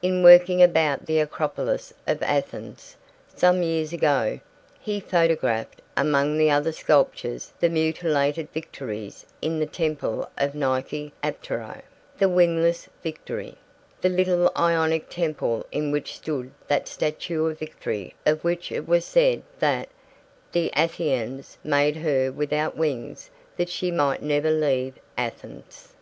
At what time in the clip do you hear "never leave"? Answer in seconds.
24.22-24.94